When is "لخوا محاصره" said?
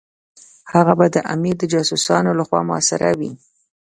2.39-3.09